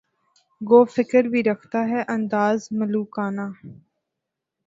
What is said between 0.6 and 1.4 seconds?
گو فقر